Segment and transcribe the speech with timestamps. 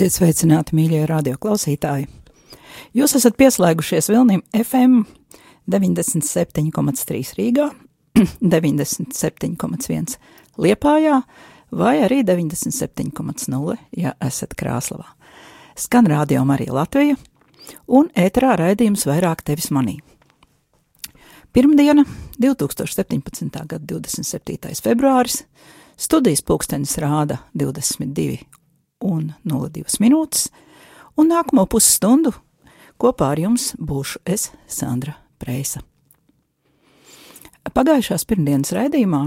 [0.00, 2.06] Esiet sveicināti, mīļie radioklausītāji!
[2.96, 5.02] Jūs esat pieslēgušies Vilnim FM
[5.68, 7.66] 97,3 Rīgā,
[8.54, 10.14] 97,1
[10.56, 11.18] Liepājā
[11.76, 15.04] vai arī 97,0, ja esat Krāslavā.
[15.76, 17.18] Skan radio arī Latvija
[17.84, 19.98] un ēterā raidījums vairāk tevis manī.
[21.52, 22.06] Pirmdiena,
[22.40, 23.52] 2017.
[23.52, 24.80] gada 27.
[24.80, 25.42] februāris,
[26.00, 28.59] studijas pulkstenis rāda 22
[29.00, 30.48] un 02 minūtes,
[31.16, 32.32] un nākamo pusstundu
[33.00, 35.82] kopā ar jums būšu es, Sandra Preisa.
[37.70, 39.26] Pagājušās pirmdienas raidījumā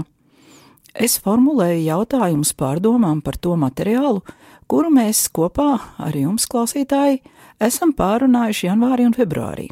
[0.94, 4.22] es formulēju jautājumus pārdomām par to materiālu,
[4.70, 7.22] kuru mēs kopā ar jums, klausītāji,
[7.62, 9.68] esam pārunājuši janvārī un februārī.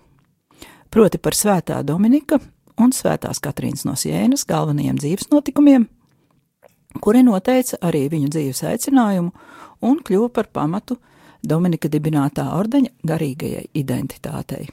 [0.93, 2.39] Proti par Svētā Dominika
[2.81, 5.87] un Svētās Katrīnas no Sienas galvenajiem dzīves notikumiem,
[7.01, 9.33] kuri noteica arī viņu dzīves aicinājumu
[9.83, 10.99] un kļuva par pamatu
[11.43, 14.69] Dominika dibinātā ordeņa garīgajai identitātei.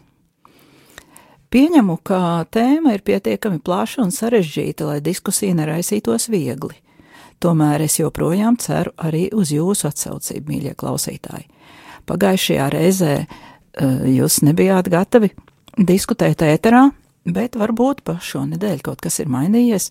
[1.49, 6.77] Pieņemu, ka tēma ir pietiekami plaša un sarežģīta, lai diskusija neraisītos viegli.
[7.41, 11.47] Tomēr es joprojām ceru arī uz jūsu atsaucību, mīļie klausītāji.
[12.05, 15.31] Pagājušajā reizē uh, jūs nebijāt gatavi
[15.89, 16.83] diskutēt ēterā,
[17.25, 19.89] bet varbūt pa šo nedēļu kaut kas ir mainījies.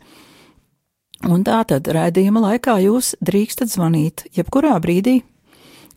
[1.27, 5.17] Un tā tad raidījuma laikā jūs drīkstat zvanīt jebkurā brīdī,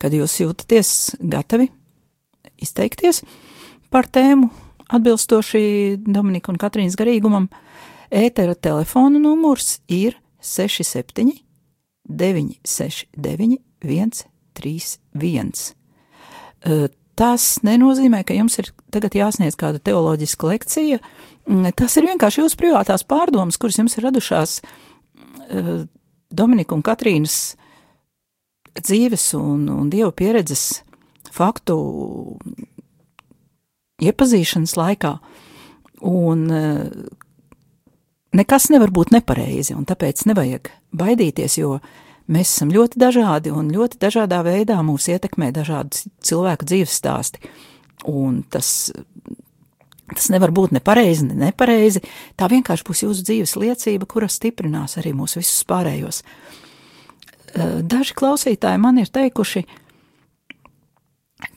[0.02, 1.70] kad jūs jūtaties gatavi
[2.62, 3.22] izteikties
[3.94, 4.50] par tēmu,
[4.90, 7.52] atbilstoši Dominika un Katrīnas garīgumam.
[8.12, 11.38] Ētera telefona numurs ir 67,
[12.10, 15.54] 969, 131.
[17.22, 20.98] Tas nenozīmē, ka jums ir tagad jāsniedz kāda teoloģiska lekcija.
[21.78, 24.91] Tas ir vienkārši jūsu privātās pārdomas, kuras jums ir radušās uh,
[26.32, 27.38] Dominika un Katrīnas
[28.80, 30.82] dzīves un, un dievu pieredzes
[31.32, 31.78] faktu
[34.02, 35.16] iepazīšanas laikā.
[36.08, 36.86] Un uh,
[38.38, 41.78] nekas nevar būt nepareizi, un tāpēc nevajag baidīties, jo
[42.32, 47.44] mēs esam ļoti dažādi un ļoti dažādā veidā mūs ietekmē dažādi cilvēku dzīves stāsti.
[48.10, 48.90] Un tas,
[50.16, 52.04] tas nevar būt nepareizi, ne nepareizi.
[52.40, 56.24] Tā vienkārši būs jūsu dzīves liecība, kura stiprinās arī mūsu visus pārējos.
[57.54, 59.66] Eh, Daži klausītāji man ir teikuši,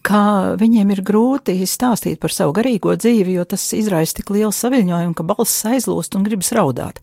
[0.05, 5.15] ka viņiem ir grūti stāstīt par savu garīgo dzīvi, jo tas izraisa tik lielu saviņojumu,
[5.17, 7.01] ka balss aizlūst un gribas raudāt.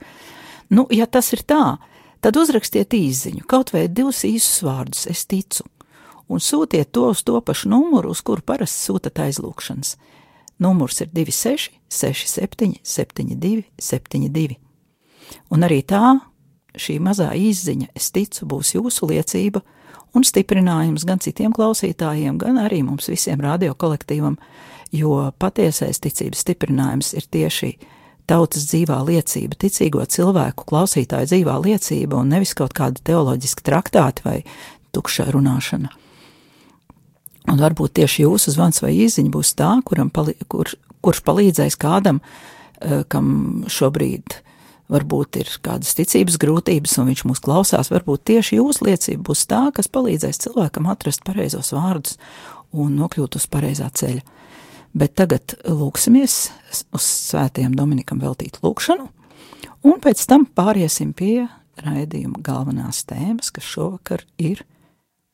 [0.72, 1.78] Nu, ja tas ir tā,
[2.23, 5.66] tad uzrakstiet īsiņu, kaut vai divus īsus vārdus, es ticu,
[6.31, 9.97] un sūtiet to uz to pašu numuru, uz kuru parasti sūtat aizlūgšanas.
[10.61, 14.57] Numurs ir 26, 67, 72, 72.
[15.51, 16.19] Un arī tā,
[16.77, 19.63] šī mazā īsiņa, es ticu, būs jūsu liecība
[20.16, 24.38] un stiprinājums gan citiem klausītājiem, gan arī mums visiem radiokolektīvam,
[24.94, 27.72] jo patiesais ticības stiprinājums ir tieši
[28.29, 34.38] tautas dzīvā liecība, ticīgo cilvēku klausītāju dzīvā liecība un nevis kaut kāda teoloģiska traktāta vai
[34.95, 35.91] tukša runāšana.
[37.51, 40.69] Un varbūt tieši jūsu zvans vai īziņa būs tā, kuram pali, kur,
[41.03, 42.22] kurš palīdzēs kādam,
[42.79, 44.37] eh, kam šobrīd
[44.91, 47.91] varbūt ir kādas ticības grūtības, un viņš mūs klausās.
[47.91, 52.17] Varbūt tieši jūsu liecība būs tā, kas palīdzēs cilvēkam atrast pareizos vārdus
[52.72, 54.23] un nokļūt uz pareizā ceļa.
[54.91, 56.35] Bet tagad lūksimies
[56.91, 59.08] uz svētajiem Dominikam veltīt lūkšanu,
[59.87, 61.47] un pēc tam pāriesim pie
[61.79, 64.66] raidījuma galvenās tēmas, kas šovakar ir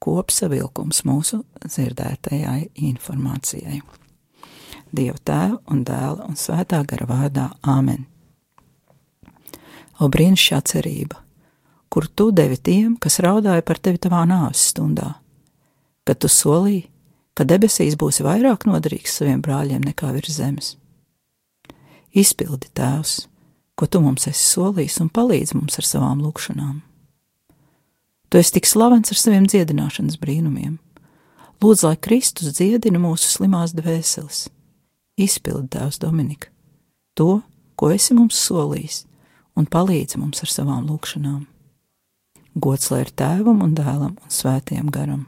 [0.03, 3.81] kopsavilkums mūsu dzirdētajai informācijai.
[4.93, 8.05] Dieva tēva un dēla un svētā gara vārdā Āmen.
[9.99, 11.21] O brīnišķīgā cerība,
[11.89, 15.15] kur tu devi tiem, kas raudāja par tevi tavā nāves stundā,
[16.05, 16.85] kad tu solīji,
[17.37, 20.75] ka debesīs būsi vairāk noderīgs saviem brāļiem nekā virs zemes.
[22.17, 23.25] Izpildi tēvs,
[23.77, 26.79] ko tu mums esi solījis, un palīdzi mums ar savām lūgšanām.
[28.29, 30.75] Tu esi tik slavens ar saviem dziedināšanas brīnumiem.
[31.63, 34.47] Lūdzu, lai Kristus dziedina mūsu slimās dvēseles.
[35.17, 36.51] Izpildi tēvs Dominika,
[37.17, 37.39] to,
[37.79, 39.05] ko esi mums solījis,
[39.57, 41.47] un palīdzi mums ar savām lūgšanām.
[42.61, 45.25] Gods lai ir tēvam un dēlam un svētajam garam.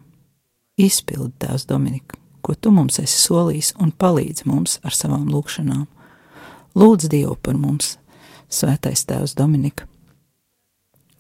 [0.78, 5.88] Izpildi tās Dominika, ko tu mums esi solījis, un palīdzi mums ar savām lūgšanām.
[6.78, 7.96] Lūdz Dievu par mums,
[8.54, 9.89] svētais tēvs Dominika,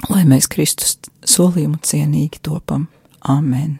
[0.07, 0.97] lai mēs Kristus
[1.27, 2.87] solījumu cienīgi topam.
[3.19, 3.79] Amen!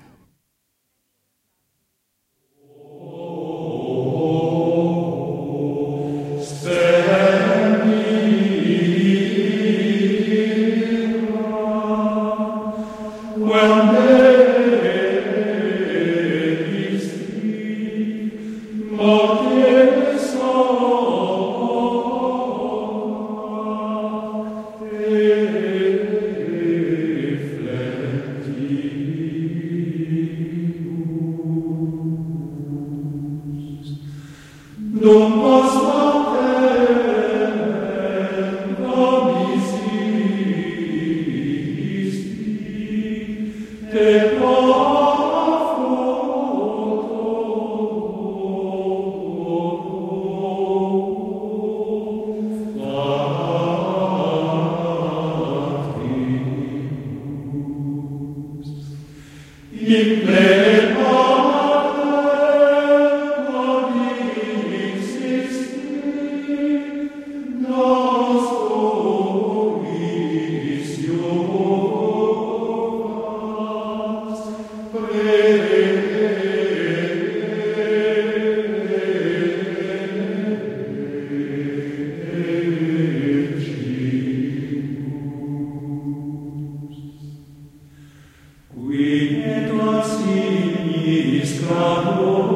[91.70, 92.49] Mīļie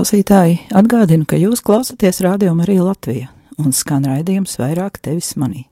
[0.00, 3.26] klausītāji, atgādinu, ka jūs klausāties radio arī Latvijā
[3.60, 5.66] un skan raidījums vairāk tevis manī.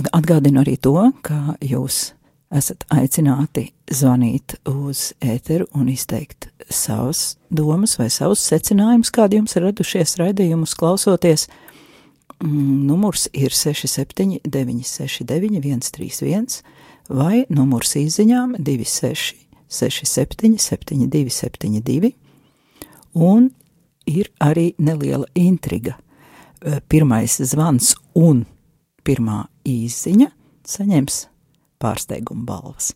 [0.00, 2.14] Atgādinu arī to, ka jūs
[2.48, 9.66] esat aicināti zvanīt uz ēteru un izteikt savas domas vai savus secinājumus, kādi jums ir
[9.68, 11.50] radušies raidījumus klausoties.
[12.40, 16.62] Mm, numurs ir 67 969 131
[17.12, 19.43] vai numurs izziņām 26
[19.74, 22.12] 67, 72, 72,
[23.14, 23.50] un
[24.06, 25.96] ir arī neliela intriga.
[26.88, 28.44] Pirmais zvans un
[29.04, 30.30] pirmā īziņa
[30.64, 31.18] saņems
[31.82, 32.92] pārsteiguma balvas.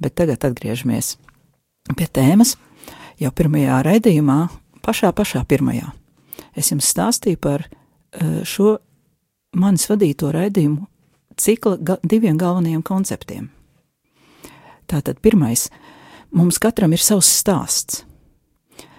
[0.00, 1.16] Bet tagad atgriežamies
[1.96, 2.56] pie tēmas.
[3.20, 4.40] Jau pirmajā raidījumā,
[4.84, 5.88] pašā pašā pirmajā,
[6.56, 7.64] es jums stāstīju par
[8.44, 8.76] šo
[9.56, 10.84] manis vadīto raidījumu
[11.36, 13.48] cikla ga diviem galvenajiem konceptiem.
[14.86, 15.68] Tātad pirmais-
[16.36, 18.04] mums katram ir savs stāsts.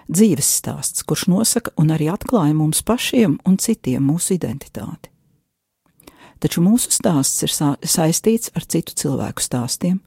[0.08, 5.08] Dzīves stāsts, kurš nosaka un arī atklāja mums pašiem un citiem mūsu identitāti.
[6.40, 9.98] taču mūsu stāsts ir sa saistīts ar citu cilvēku stāstiem,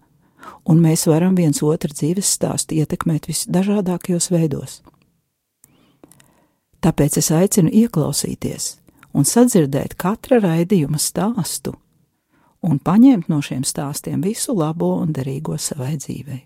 [0.66, 4.82] un mēs varam viens otru dzīves stāstu ietekmēt visdažādākajos veidos.
[6.82, 8.78] Tāpēc es aicinu ieklausīties
[9.14, 11.76] un sadzirdēt katra raidījuma stāstu
[12.62, 16.42] un paņemt no šiem stāstiem visu labo un derīgo savai dzīvei.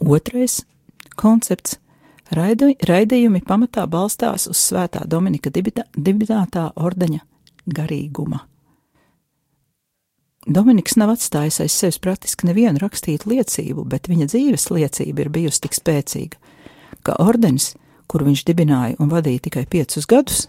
[0.00, 0.60] Otrais
[1.16, 1.78] koncepts-
[2.36, 7.20] raidījumi pamatā balstās uz Svētā Dominika dibinātā ordeņa
[7.66, 8.40] garīguma.
[10.46, 15.60] Dominiks nav atstājis aiz sevis praktiski nevienu rakstītu liecību, bet viņa dzīves liecība ir bijusi
[15.60, 16.36] tik spēcīga,
[17.04, 17.74] ka ordenis,
[18.08, 20.48] kuru viņš dibināja un vadīja tikai piecus gadus,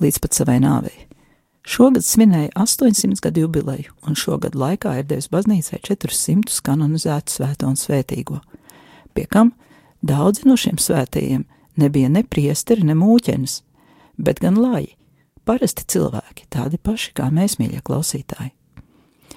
[0.00, 1.05] līdz pat savai nāvei,
[1.66, 7.74] Šogad svinēja 800 gadu jubileju, un šogad laikā ir devis baznīcai 400 kanonizētu svēto un
[7.74, 8.38] svētīgo,
[9.18, 9.50] pie kam
[9.98, 11.42] daudzi no šiem svētajiem
[11.76, 13.56] nebija ne priesteri, ne mūķenes,
[14.14, 14.92] bet gan laji,
[15.42, 18.52] parasti cilvēki, tādi paši kā mēs, mīļie klausītāji.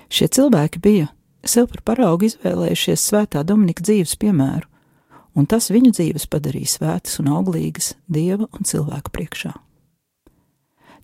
[0.09, 1.07] Šie cilvēki bija
[1.41, 4.69] sev par paraugu izvēlējušies svētā Dominika dzīves piemēru,
[5.33, 9.55] un tas viņu dzīves padarīja svētas un auglīgas dieva un cilvēku priekšā.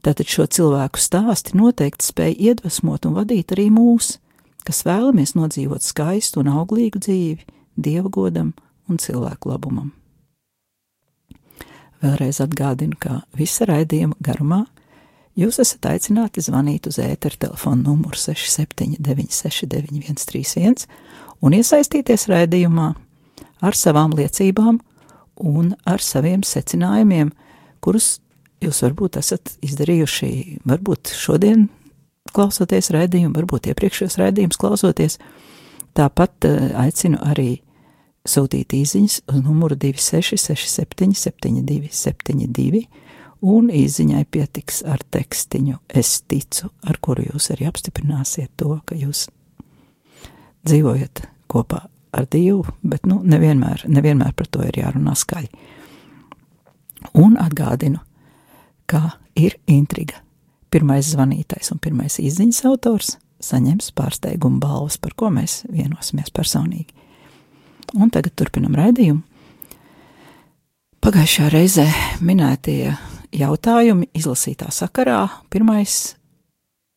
[0.05, 4.21] Tātad šo cilvēku stāsti noteikti spēj iedvesmot un vadīt arī mūs,
[4.61, 7.41] kas vēlamies nodzīvot skaistu un auglīgu dzīvi,
[7.73, 8.53] dieva godam
[8.85, 9.97] un cilvēku labumam.
[12.05, 14.69] Vēlreiz atgādinu, ka visa raidījuma garumā
[15.39, 20.85] jūs esat aicināti zvanīt uz ēteru telefonu numuru 67969131
[21.41, 22.93] un iesaistīties raidījumā
[23.65, 24.77] ar savām liecībām
[25.41, 27.33] un ar saviem secinājumiem,
[27.81, 28.21] kurus
[28.63, 31.67] jūs varbūt esat izdarījuši, varbūt šodien
[32.35, 35.19] klausoties raidījumu, varbūt iepriekšējos raidījumus klausoties.
[35.95, 37.61] Tāpat uh, aicinu arī
[38.27, 42.85] sūtīt īsiņas uz numuru 2667, 72, 72,
[43.45, 49.27] un īsiņai pietiks ar tekstiņu Es ticu, ar kuru jūs arī apstiprināsiet to, ka jūs
[50.65, 51.85] dzīvojat kopā
[52.15, 55.49] ar Dievu, bet nu, nevienmēr, nevienmēr par to ir jārunā skaļi.
[57.21, 57.99] Un atgādinu,
[58.89, 60.21] kā ir intriga.
[60.71, 63.15] Pirmais zvanītais un pirmais izziņas autors
[63.45, 66.89] saņems pārsteigumu balvas, par ko mēs vienosimies personīgi.
[67.95, 69.21] Un tagad turpinam raidījumu.
[71.05, 71.85] Pagājušajā reizē
[72.25, 72.95] minētie
[73.35, 75.27] jautājumi izlasītā sakarā.
[75.53, 76.15] Pirmais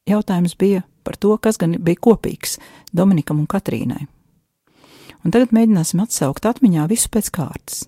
[0.08, 2.56] jautājums bija par to, kas gan bija kopīgs
[2.96, 4.06] Dominikam un Katrīnai.
[5.24, 7.84] Un tagad mēģināsim atsaukt atmiņā visu pēc kārtas.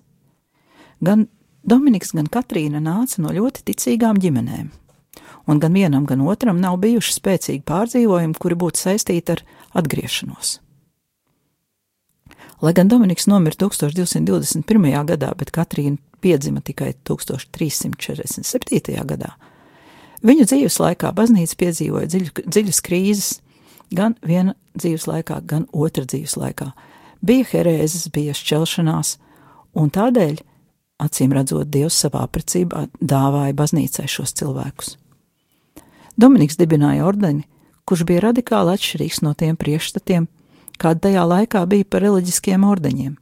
[1.01, 1.25] Gan
[1.61, 4.71] Dominiks gan Katrīna nāca no ļoti ticīgām ģimenēm,
[5.47, 9.43] un gan vienam, gan otram nav bijuši spēcīgi pārdzīvojumi, kuri būtu saistīti ar
[9.77, 10.59] atgriešanos.
[12.61, 15.05] Lai gan Dominiks nomira 1221.
[15.09, 18.97] gadā, bet Katrīna piedzima tikai 1347.
[19.13, 19.31] gadā,
[20.25, 23.31] viņu dzīves laikā baznīca piedzīvoja dziļu, dziļas krīzes,
[23.93, 26.71] gan viena dzīves laikā, gan otra dzīves laikā.
[27.21, 29.17] Bija herēzes, bija šķelšanās,
[29.77, 30.41] un tādēļ
[31.01, 34.95] acīm redzot, Dievs savā precībā dāvāja baznīcai šos cilvēkus.
[36.19, 37.47] Dominiks dibināja ordeni,
[37.87, 40.27] kurš bija radikāli atšķirīgs no tiem priekšstatiem,
[40.81, 43.15] kāda tajā laikā bija par reliģiskiem ordeņiem.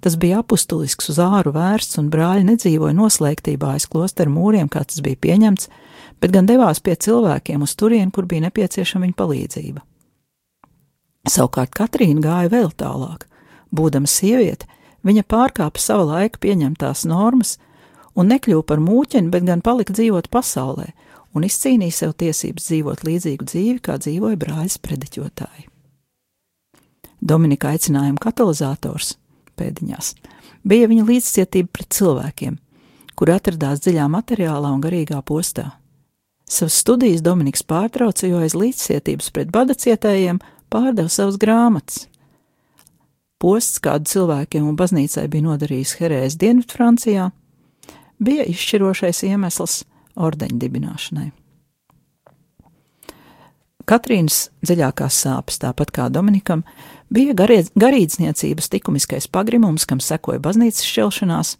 [0.00, 5.00] Tas bija apustulisks uz āru vērsts, un brāļi nedzīvoja noslēgtībā aiz klosteru mūriem, kā tas
[5.04, 5.68] bija pieņemts,
[6.20, 9.84] bet gan devās pie cilvēkiem uz turieni, kur bija nepieciešama viņa palīdzība.
[11.28, 13.24] Savukārt Katrīna gāja vēl tālāk.
[13.74, 14.68] Būdama sieviete,
[15.04, 17.58] Viņa pārkāpa sava laika pieņemtās normas
[18.16, 20.92] un nekļuva par mūķeni, bet gan palika dzīvot pasaulē
[21.34, 25.68] un izcīnīja sev tiesības dzīvot līdzīgu dzīvi, kā dzīvoja brāļas prediķotāji.
[27.24, 29.14] Dominika aicinājuma katalizators
[29.58, 30.14] pēdiņās
[30.64, 32.58] bija viņa līdzcietība pret cilvēkiem,
[33.16, 35.70] kuri atradās dziļā materiālā un garīgā postā.
[36.44, 40.42] Savas studijas Dominiks pārtrauca, jo aiz līdzcietības pret bada cietējiem
[40.72, 42.04] pārdeva savas grāmatas.
[43.44, 47.26] Posts, kādu cilvēkiem un baznīcai bija nodarījis Herēs Dienvidfrancijā,
[48.24, 49.82] bija izšķirošais iemesls
[50.16, 51.26] ordeņa dibināšanai.
[53.84, 56.62] Katrīnas dziļākās sāpes, tāpat kā Dominikam,
[57.12, 61.52] bija garīdzniecības likumiskais pagrimums, kam sekoja baznīcas šķelšanās.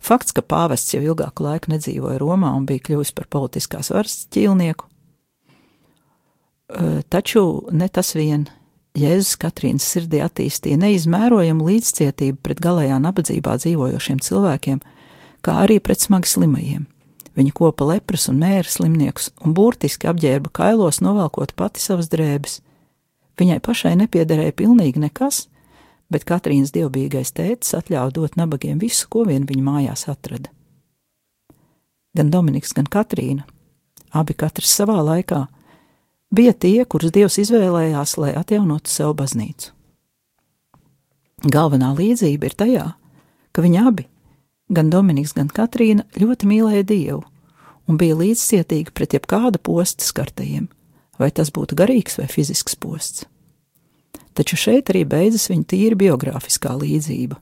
[0.00, 4.88] Fakts, ka pāvests jau ilgāku laiku nedzīvoja Romā un bija kļuvis par politiskās varas ķīlnieku.
[7.12, 7.44] Taču
[7.76, 8.48] ne tas vien
[8.92, 14.82] Jēzus Katrīnas sirdī attīstīja neizmērojamu līdzcietību pret galējā nabadzībā dzīvojošiem cilvēkiem,
[15.40, 16.84] kā arī pret smagi slimajiem.
[17.32, 22.58] Viņa kopa lepras un mēra slimniekus un burtiski apģērba kailos, novelkot pati savas drēbes.
[23.40, 25.46] Viņai pašai nepiederēja pilnīgi nekas,
[26.12, 30.52] bet Katrīnas dievbijīgais tētis atļāva dot nabagiem visu, ko vien viņa mājās atrada.
[32.12, 33.48] Gan Dominiks, gan Katrīna
[34.12, 35.46] abi katrs savā laikā,
[36.32, 39.72] bija tie, kurus Dievs izvēlējās, lai atjaunotu sev baznīcu.
[41.42, 42.86] Galvenā līdzība ir tajā,
[43.52, 44.06] ka viņi abi,
[44.72, 47.22] gan Dominiks, gan Katrīna, ļoti mīlēja Dievu
[47.90, 50.68] un bija līdzcietīgi pret jebkāda posta skartajiem,
[51.18, 53.26] vai tas būtu garīgs vai fizisks posts.
[54.32, 57.36] Taču šeit arī beidzas viņa tīra biogrāfiskā līdzība.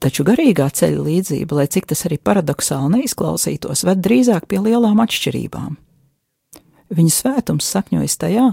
[0.00, 5.76] Taču garīgā ceļa līdzība, lai cik tas arī paradoxāli neizklausītos, ved drīzāk pie lielām atšķirībām.
[6.90, 8.46] Viņa svētums sakņojas tajā,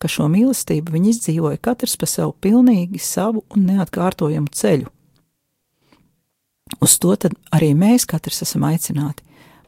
[0.00, 4.88] ka šo mīlestību viņi izdzīvoja katrs pa sev pilnīgi savu un neatkārtojamu ceļu.
[6.80, 7.16] Uz to
[7.50, 9.24] arī mēs katrs esam aicināti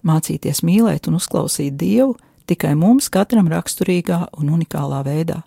[0.07, 2.15] mācīties mīlēt un uzklausīt Dievu
[2.47, 5.43] tikai mums katram raksturīgā un unikālā veidā,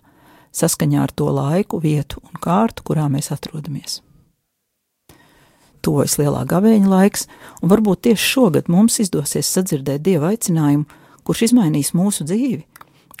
[0.56, 4.00] saskaņā ar to laiku, vietu un kārtu, kurā mēs atrodamies.
[5.84, 7.26] Tuvojas lielā gavēņa laiks,
[7.62, 10.86] un varbūt tieši šogad mums izdosies sadzirdēt Dieva aicinājumu,
[11.26, 12.64] kurš izmainīs mūsu dzīvi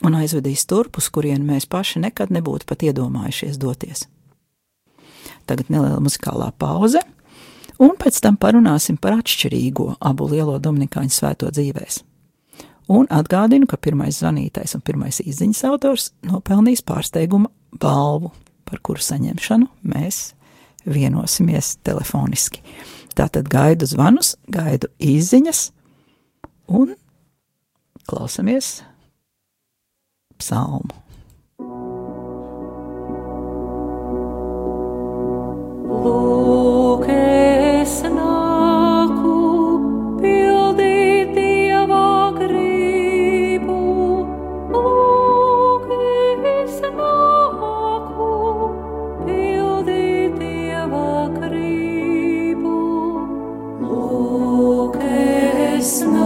[0.06, 4.06] un aizvedīs turp, uz kurien mēs paši nekad nebūtu pat iedomājušies doties.
[5.46, 7.00] Tagad neliela muzikālā pauze,
[7.82, 12.02] un pēc tam parunāsim par atšķirīgo abu lielo Dominikāņu svēto dzīvēm.
[12.86, 17.50] Un atgādinu, ka pirmais zvanītais un pirmais izziņas autors nopelnīs pārsteiguma
[17.82, 18.30] balvu,
[18.66, 20.36] par kuru saņemšanu mēs
[20.86, 22.62] vienosimies telefoniski.
[23.18, 25.70] Tātad gaidu zvanus, gaidu izziņas
[26.78, 26.94] un
[28.06, 28.82] klausamies
[30.38, 30.94] psalmu.
[36.06, 39.32] Lūk, es nāku
[40.20, 43.80] pildīt Dieva gribu.
[44.74, 45.88] Lūk,
[46.52, 48.30] es nāku
[49.24, 51.08] pildīt Dieva
[51.40, 52.78] gribu.
[53.82, 56.25] Lūk, es nāku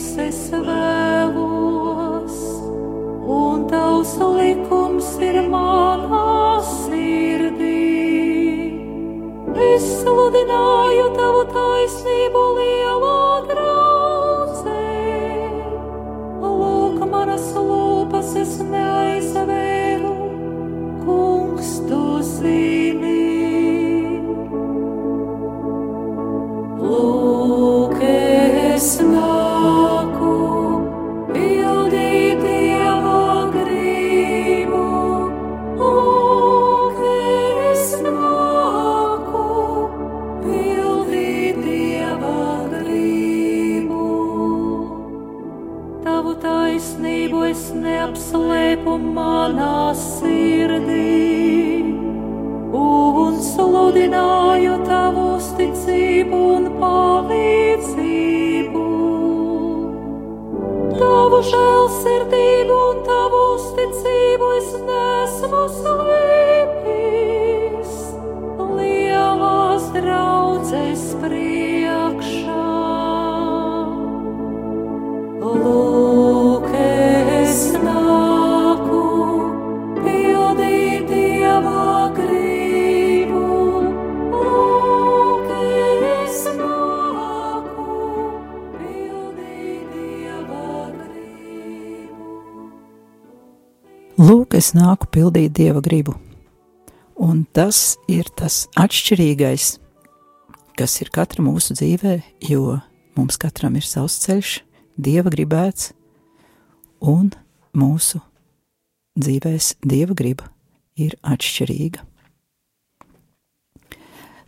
[0.00, 2.36] Dievs, es vēlos,
[3.28, 7.68] un tavs likums ir manā sirdī.
[9.60, 11.29] Es sludināju tavu
[56.20, 58.82] uzticību un palīdzību.
[61.00, 66.29] Tavu žēlsirdību un tavu uzticību es nesmu slēpis
[94.50, 96.16] Lūk, es nāku pildīt dieva gribu.
[97.14, 99.78] Un tas ir tas atšķirīgais,
[100.74, 102.16] kas ir katra mūsu dzīvē,
[102.50, 102.80] jo
[103.14, 104.54] mums katram ir savs ceļš,
[104.98, 105.92] dieva gribēts,
[106.98, 107.30] un
[107.78, 108.18] mūsu
[109.22, 110.48] dzīvēs dieva griba
[110.98, 112.02] ir atšķirīga.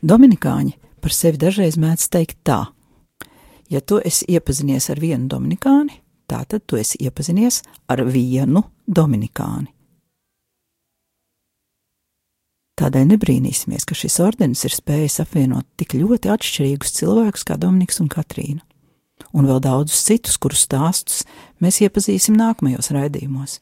[0.03, 2.65] Dominikāņi par sevi dažreiz mēdz teikt tā:
[3.71, 9.71] ja tu esi iepazinies ar vienu dominikāni, tātad tu esi iepazinies ar vienu dominikāni.
[12.81, 18.09] Tādēļ nebrīnīsimies, ka šis ordenis ir spējis apvienot tik ļoti atšķirīgus cilvēkus kā Dominiks un
[18.13, 18.63] Katrīna,
[19.37, 21.21] un vēl daudzus citus, kurus stāstus
[21.61, 23.59] mēs iepazīsim nākamajos raidījumos.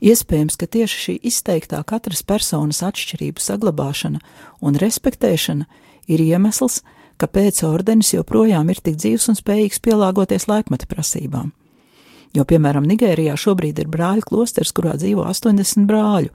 [0.00, 4.20] Iespējams, ka tieši šī izteiktā katras personas atšķirību saglabāšana
[4.64, 5.66] un respektēšana
[6.08, 6.80] ir iemesls,
[7.20, 11.50] kāpēc ordenis joprojām ir tik dzīves un spējīgs pielāgoties laikmeta prasībām.
[12.36, 16.30] Jo, piemēram, Nigērijā šobrīd ir brāļu klosters, kurā dzīvo 80 brāļu,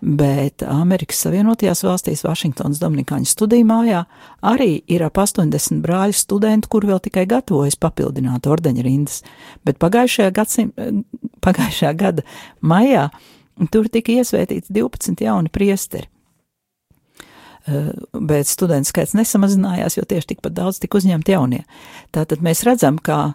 [0.00, 4.04] bet Amerikas Savienotajās valstīs, Vašingtonas Dominikāņu studiju mājā,
[4.46, 9.20] arī ir ap 80 brāļu studentu, kur vēl tikai gatavojas papildināt ordeņa rindas,
[9.64, 10.72] bet pagājušajā, gadsim,
[11.44, 12.24] pagājušajā gada
[12.60, 13.10] maijā
[13.68, 16.08] tur tika iesvētīts 12 jauni priesteri.
[17.68, 21.60] Eh, bet studentu skaits nesamazinājās, jo tieši tikpat daudz tika uzņemti jaunie.
[22.14, 23.34] Tātad mēs redzam, ka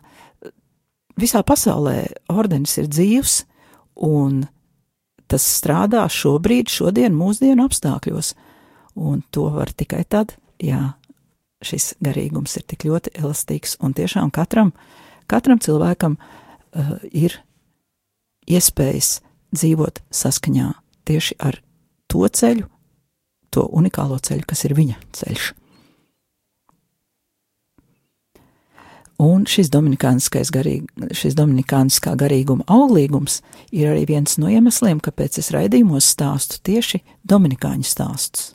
[1.22, 3.44] visā pasaulē ordenis ir dzīvs
[4.08, 4.48] un
[5.32, 8.34] tas strādā šobrīd, šodien, mūsdienu apstākļos.
[8.96, 10.96] Un to var tikai tad, ja
[11.66, 14.72] šis garīgums ir tik ļoti elastīgs un tiešām katram,
[15.32, 17.40] katram cilvēkam uh, ir
[18.46, 19.20] iespējas
[19.56, 20.72] dzīvot saskaņā
[21.08, 21.60] tieši ar
[22.12, 22.70] to ceļu,
[23.50, 25.52] to unikālo ceļu, kas ir viņa ceļš.
[29.22, 33.40] Un šis dominikāniskais garīg, šis dominikāniskā garīguma auglīgums
[33.72, 38.50] ir arī viens no iemesliem, kāpēc es raidījumos stāstu tieši dominikāņu stāstus.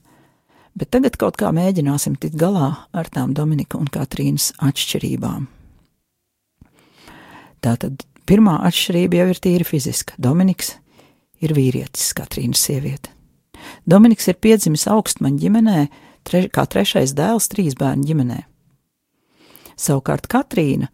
[0.76, 5.48] Bet tagad kaut kā mēģināsim tikt galā ar tām Dominika un Katrīnas atšķirībām.
[7.64, 10.14] Tātad pirmā atšķirība jau ir tīri fiziska.
[10.20, 10.74] Dominiks
[11.40, 13.10] ir vīrietis, Katrīnas sieviete.
[13.88, 15.80] Dominiks ir piedzimis augstmaņa ģimenē,
[16.28, 18.40] tre, kā trešais dēls trīs bērnu ģimenē.
[19.80, 20.90] Savukārt Katrīna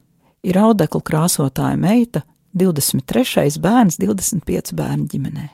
[0.47, 2.23] ir audeklu krāsotāja meita,
[2.57, 3.59] 23.
[3.61, 5.49] bērns 25 bērnu ģimenē.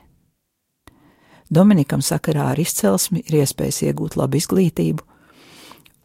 [1.53, 5.03] Dominikam sakarā ar izcelsmi ir iespējas iegūt labu izglītību,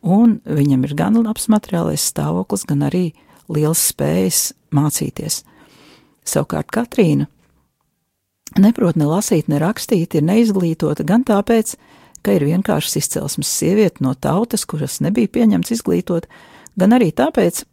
[0.08, 3.12] un viņam ir gan labs materiālais stāvoklis, gan arī
[3.52, 5.42] liels spējas mācīties.
[6.28, 7.28] Savukārt Katrīna
[8.60, 11.76] neprot ne lasīt, ne rakstīt, ir neizglītota gan tāpēc,
[12.24, 16.26] ka ir vienkārši izcelsmes sieviete no tautas, kuras nebija pieņemts izglītot,
[16.78, 17.64] gan arī tāpēc,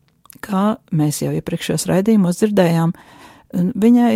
[0.43, 2.93] kā mēs jau iepriekšējos raidījumos dzirdējām,
[3.55, 4.15] viņai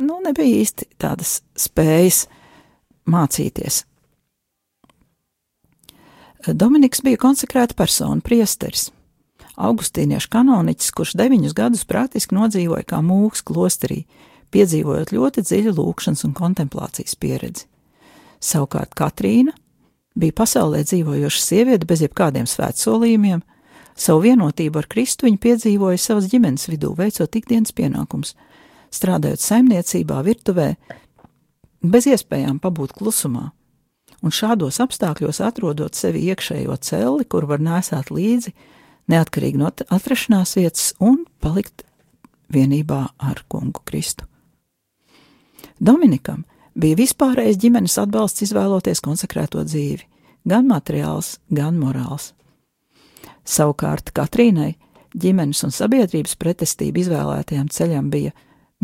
[0.00, 2.26] nu, nebija īsti tādas spējas
[3.08, 3.82] mācīties.
[6.48, 8.88] Dominiks bija konsekrēta persona, priesteris,
[9.58, 14.04] augustīniešu kanoniķis, kurš deviņus gadus praktiski nodzīvoja kā mūks klosterī,
[14.54, 17.66] piedzīvojot ļoti dziļu lūkšanas un kontemplācijas pieredzi.
[18.40, 19.52] Savukārt Katrīna
[20.18, 23.42] bija pasaulē dzīvojoša sieviete bez jebkādiem svētsolījumiem,
[23.98, 28.34] savu vienotību ar Kristu viņa piedzīvoja savas ģimenes vidū, veicot ikdienas pienākums,
[28.94, 30.68] strādājot saimniecībā, virtuvē,
[31.82, 33.50] bez iespējām pabūt klusumā,
[34.22, 38.54] un šādos apstākļos atrodot sevi iekšējo celi, kur var nesāt līdzi,
[39.08, 41.84] neatkarīgi no atrašanās vietas un palikt
[42.52, 44.26] vienībā ar kungu Kristu.
[45.78, 46.44] Dominikam
[46.78, 50.06] bija vispārējais ģimenes atbalsts izvēloties konsekrēto dzīvi,
[50.48, 52.32] gan materiāls, gan morāls.
[53.48, 54.74] Savukārt Katrīnai
[55.16, 58.34] ģimenes un sabiedrības pretestība izvēlētajam ceļam bija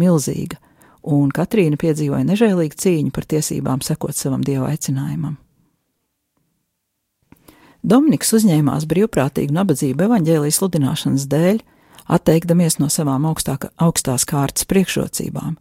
[0.00, 0.56] milzīga,
[1.04, 5.36] un Katrīna piedzīvoja nežēlīgu cīņu par tiesībām sekot savam dieva aicinājumam.
[7.84, 11.60] Dominiks uzņēmās brīvprātīgu nabadzību evaņģēlijas sludināšanas dēļ,
[12.16, 15.58] atteikdamies no savām augstāka, augstās kārtas priekšrocībām,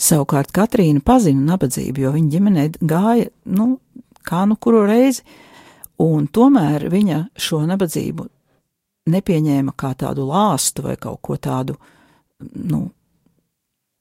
[0.00, 3.76] Savukārt Katrīna pazina nabadzību, jo viņa ģimenē gāja, nu,
[4.26, 5.22] kā nu kuru reizi,
[6.02, 8.26] un tomēr viņa šo nabadzību
[9.10, 11.76] nepieņēma kā tādu lāstu vai kaut ko tādu,
[12.40, 12.86] nu,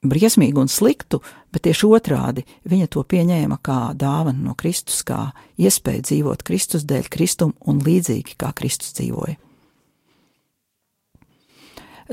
[0.04, 1.22] briesmīgu un sliktu,
[1.54, 7.10] bet tieši otrādi viņa to pieņēma kā dāvanu no Kristus, kā iespēju dzīvot Kristus dēļ,
[7.12, 9.38] Kristum un līdzīgi kā Kristus dzīvoja.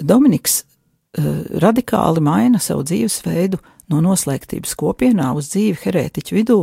[0.00, 3.58] Dominiks uh, radikāli maina savu dzīvesveidu
[3.90, 6.60] no noslēgtības kopienā uz dzīvi herētiķu vidū,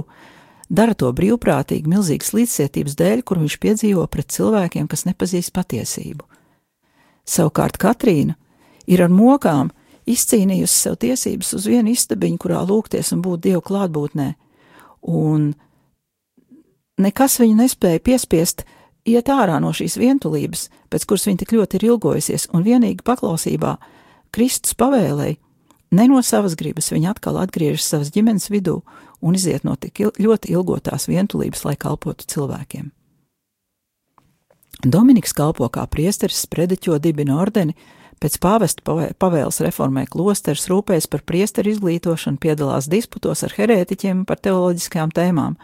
[0.69, 6.25] dara to brīvprātīgi, milzīgas līdzcietības dēļ, kur viņš piedzīvo pret cilvēkiem, kas nepazīst patiesību.
[7.27, 8.37] Savukārt Katrīna
[8.87, 9.71] ir ar mokām
[10.07, 14.29] izcīnījusi sev tiesības uz vienu istabiņu, kurā lūgties un būt Dievu klātbūtnē,
[15.11, 15.51] un
[17.03, 18.63] nekas viņu nespēja piespiest
[19.07, 23.75] iet ārā no šīs vientulības, pēc kuras viņa tik ļoti ir ilgojusies, un vienīgi paklausībā
[24.35, 25.39] Kristus pavēlēja
[25.91, 28.81] Ne no savas gribas viņa atkal atgriežas savas ģimenes vidū
[29.21, 32.91] un iziet no tik il ļoti ilgotās vientulības, lai kalpotu cilvēkiem.
[34.85, 37.73] Dominiks kalpo kā priesteris, sprediķo dibina ordeni,
[38.21, 45.13] pēc pāvesta pavēles reformē klosteris, rūpējas par priesteru izglītošanu, piedalās disputos ar herētiķiem par teoloģiskām
[45.17, 45.57] tēmām.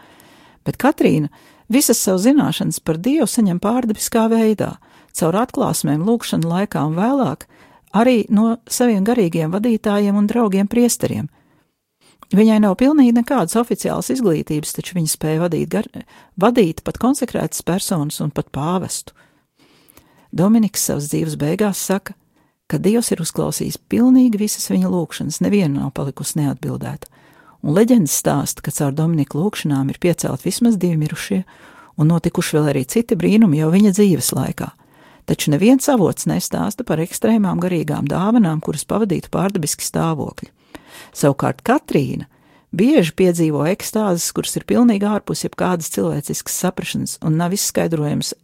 [0.66, 1.30] Bet Katrīna
[1.70, 4.74] visas savu zināšanas par Dievu saņem pārdabiskā veidā,
[5.14, 7.46] caur atklāsmēm, lūkšanu laikā un vēlāk,
[7.94, 11.30] arī no saviem garīgiem vadītājiem un draugiem priesteriem.
[12.34, 15.86] Viņai nav pilnīgi nekādas oficiālas izglītības, taču viņa spēja vadīt, gar,
[16.40, 19.14] vadīt pat konsekrētas personas un pat pāvestu.
[20.34, 22.16] Dominiks savas dzīves beigās saka,
[22.66, 27.06] ka Dievs ir uzklausījis pilnīgi visas viņa lūgšanas, neviena nav palikusi neatbildēta,
[27.62, 31.44] un leģendas stāsta, ka caur Dominika lūgšanām ir piecelt vismaz divi mirušie,
[32.00, 34.72] un notikuši vēl arī citi brīnumi jau viņa dzīves laikā–
[35.24, 40.50] taču neviens avots nestāsta par ekstrēmām garīgām dāvanām, kuras pavadītu pārdabiski stāvokļi.
[41.16, 42.28] Savukārt Katrīna
[42.74, 48.34] bieži piedzīvo ekstāzes, kuras ir pilnīgi ārpus jebkādas cilvēciskas saprašanas un nav izskaidrojams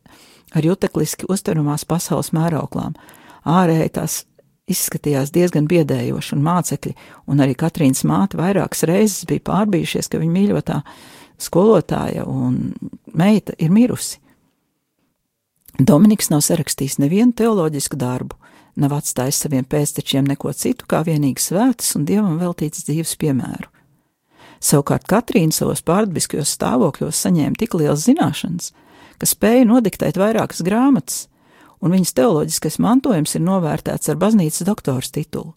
[0.55, 2.97] ar jutekliski uztveramās pasaules mērauklām.
[3.47, 4.19] Ārēji tās
[4.71, 6.95] izskatījās diezgan biedējoši, un mācekļi,
[7.31, 10.81] un arī Katrīnas māte vairākas reizes bija pārbījušies, ka viņa mīļotā
[11.41, 12.75] skolotāja un
[13.17, 14.21] meita ir mirusi.
[15.81, 18.37] Dominiks nav sarakstījis nevienu teoloģisku darbu,
[18.77, 23.71] nav atstājis saviem pēctečiem neko citu kā vienīgi svētas un dievam veltītas dzīves piemēru.
[24.61, 28.73] Savukārt Katrīna savos pārdabiskajos stāvokļos saņēma tik liels zināšanas,
[29.17, 31.25] ka spēja nodiktēt vairākas grāmatas,
[31.81, 35.55] un viņas teoloģiskais mantojums ir novērtēts ar baznīcas doktora titulu.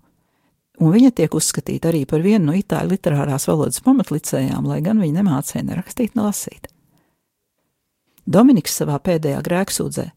[0.82, 5.20] Un viņa tiek uzskatīta arī par vienu no itāļu literārās valodas pamatlicējām, lai gan viņa
[5.20, 6.72] nemācīja ne rakstīt, ne lasīt.
[8.26, 10.08] Dominiks savā pēdējā grēksūdzē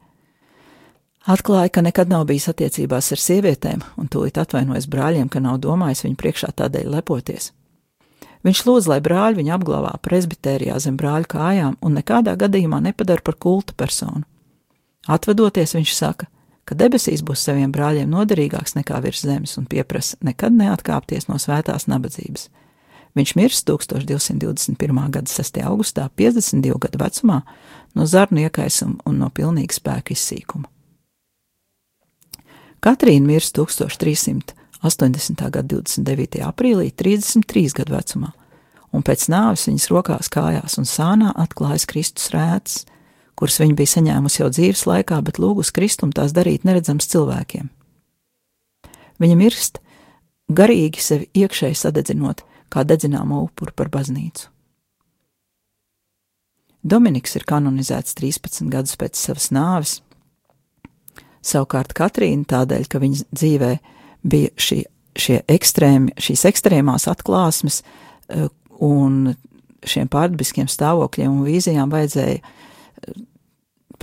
[1.26, 6.04] atklāja, ka nekad nav bijis attiecībās ar sievietēm, un tūlīt atvainojas brāļiem, ka nav domājis
[6.06, 7.52] viņu priekšā tādēļ lepoties.
[8.46, 13.34] Viņš lūdz, lai brāļi viņu apglabā presbitērijā zem brāļa kājām un nekādā gadījumā nepadara par
[13.42, 14.22] kulta personu.
[15.10, 16.28] Atvedoties, viņš saka,
[16.66, 21.88] ka debesīs būs saviem brāļiem noderīgāks nekā virs zemes un pieprasa nekad neatkāpties no svētās
[21.90, 22.46] nabadzības.
[23.16, 25.02] Viņš mirst 1221.
[25.10, 25.60] gada 6.
[25.64, 27.40] augustā, 52 gadu vecumā,
[27.96, 30.68] no zarnu iekaisuma un no pilnīga spēka izsīkuma.
[32.86, 34.52] Katrīna mirst 1380.
[35.50, 36.42] gada 29.
[36.46, 38.28] aprīlī, 33 gadu vecumā,
[38.94, 42.84] un pēc nāves viņas rokās, kājās un sānā atklājas Kristus rēts,
[43.34, 47.72] kuras viņa bija saņēmusi jau dzīves laikā, bet lūgus Kristum tās darīt neredzams cilvēkiem.
[49.18, 49.82] Viņa mirst,
[50.46, 54.46] garīgi sevi iekšēji sadedzinot, kā dedzināmo upuru par baznīcu.
[56.86, 59.98] Dominiks ir kanonizēts 13 gadus pēc savas nāves.
[61.46, 63.72] Savukārt Katrīna tādēļ, ka viņas dzīvē
[64.26, 64.80] bija šī,
[65.18, 68.48] šie ekstrēmi, šīs ekstrēmās atklāsmes eh,
[68.82, 69.36] un
[69.86, 73.20] šiem pārdabiskiem stāvokļiem un vīzijām vajadzēja eh,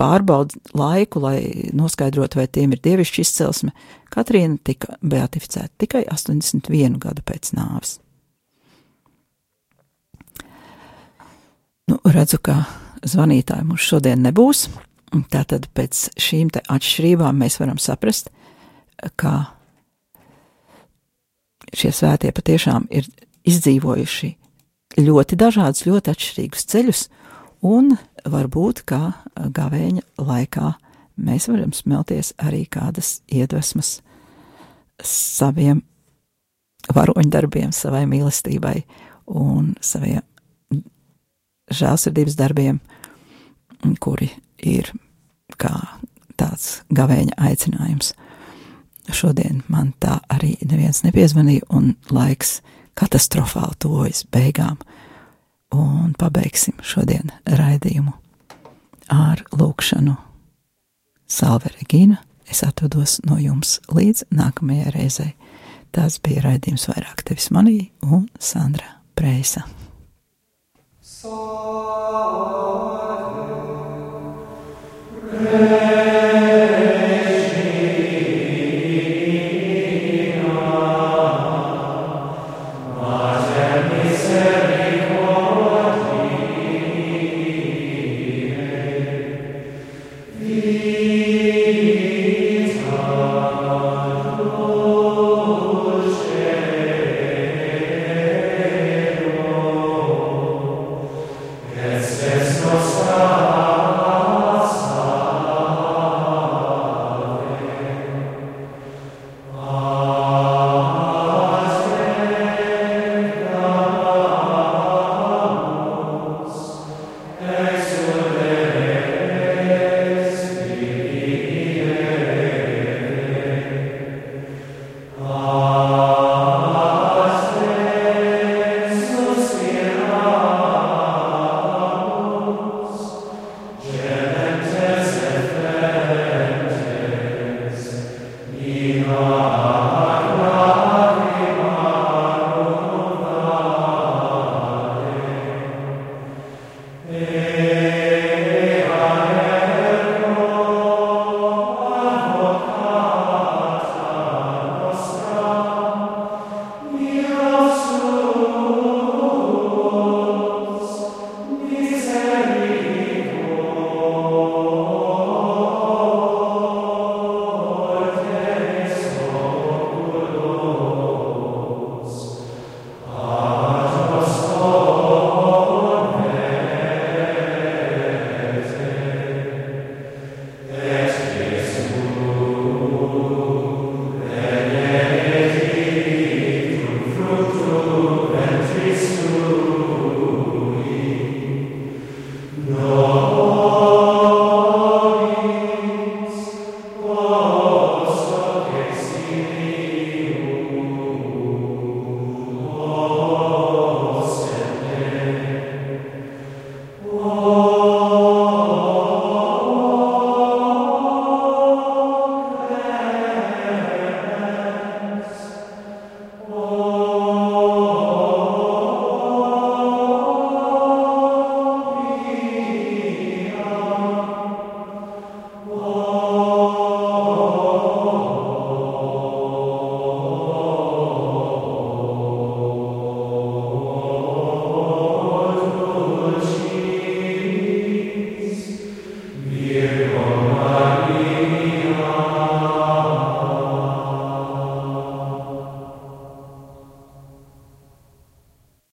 [0.00, 1.38] pārbaudīt laiku, lai
[1.76, 3.74] noskaidrotu, vai tiem ir dievišķa izcelsme.
[4.14, 7.98] Katrīna tika beatificēta tikai 81 gadu pēc nāves.
[11.90, 12.62] Nu, redzu, ka
[13.04, 14.66] zvanītāji mums šodien nebūs.
[15.30, 18.30] Tātad pēc šīm atšķirībām mēs varam saprast,
[19.20, 19.54] ka
[21.74, 23.06] šie svētie patiešām ir
[23.46, 24.30] izdzīvojuši
[25.04, 27.02] ļoti dažādus, ļoti atšķirīgus ceļus,
[27.66, 27.94] un
[28.30, 29.02] varbūt kā
[29.34, 30.74] gavēņa laikā
[31.24, 33.98] mēs varam smelties arī kādas iedvesmas
[35.04, 35.82] saviem
[36.94, 38.82] varoņdarbiem, savai mīlestībai
[39.32, 40.22] un saviem
[41.74, 42.80] žēlsirdības darbiem,
[44.04, 44.90] kuri ir
[45.60, 45.74] kā
[46.40, 48.12] tāds gavēņa aicinājums.
[49.12, 52.60] Šodien man tā arī neviens nepiezvanīja, un laiks
[52.98, 54.78] katastrofāli tuvojas beigām.
[55.74, 58.14] Un pabeigsim šodien raidījumu
[59.12, 60.14] ar lūkšanu.
[61.26, 65.32] Salve Regīna, es atvados no jums līdz nākamajai reizei.
[65.94, 69.66] Tas bija raidījums vairāk tevis manī un Sandra Preisa.
[75.54, 76.03] Amen.